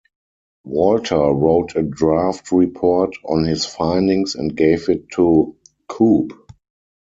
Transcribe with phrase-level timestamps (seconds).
[0.63, 5.55] Walter wrote a draft report on his findings and gave it to
[5.89, 6.33] Koop.